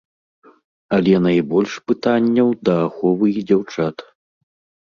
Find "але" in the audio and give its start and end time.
0.97-1.13